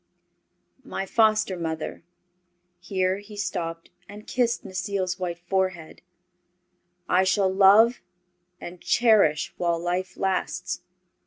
My 0.83 1.05
foster 1.05 1.55
mother," 1.55 2.01
here 2.79 3.19
he 3.19 3.37
stopped 3.37 3.91
and 4.09 4.25
kissed 4.25 4.65
Necile's 4.65 5.19
white 5.19 5.37
forehead, 5.37 6.01
"I 7.07 7.23
shall 7.23 7.53
love 7.53 8.01
and 8.59 8.81
cherish 8.81 9.53
while 9.57 9.77
life 9.77 10.17
lasts. 10.17 10.81